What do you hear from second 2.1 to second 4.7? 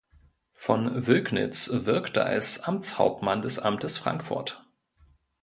als Amtshauptmann der Amtes Frankfurt.